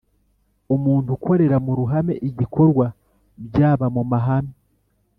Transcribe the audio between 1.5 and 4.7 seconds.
mu ruhame igikorwa byaba mumahame